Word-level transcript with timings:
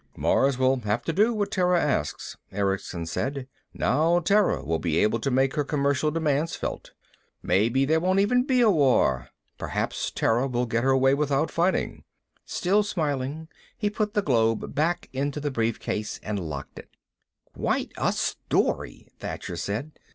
"Mars 0.17 0.57
will 0.57 0.79
have 0.79 1.03
to 1.03 1.13
do 1.13 1.31
what 1.31 1.51
Terra 1.51 1.79
asks," 1.79 2.35
Erickson 2.51 3.05
said. 3.05 3.47
"Now 3.71 4.17
Terra 4.17 4.65
will 4.65 4.79
be 4.79 4.97
able 4.97 5.19
to 5.19 5.29
make 5.29 5.53
her 5.53 5.63
commercial 5.63 6.09
demands 6.09 6.55
felt. 6.55 6.93
Maybe 7.43 7.85
there 7.85 7.99
won't 7.99 8.19
even 8.19 8.41
be 8.43 8.61
a 8.61 8.71
war. 8.71 9.29
Perhaps 9.59 10.09
Terra 10.09 10.47
will 10.47 10.65
get 10.65 10.83
her 10.83 10.97
way 10.97 11.13
without 11.13 11.51
fighting." 11.51 12.03
Still 12.47 12.81
smiling, 12.81 13.47
he 13.77 13.91
put 13.91 14.15
the 14.15 14.23
globe 14.23 14.73
back 14.73 15.07
into 15.13 15.39
the 15.39 15.51
briefcase 15.51 16.19
and 16.23 16.39
locked 16.49 16.79
it. 16.79 16.89
"Quite 17.53 17.91
a 17.95 18.11
story," 18.11 19.07
Thacher 19.19 19.55
said. 19.55 19.91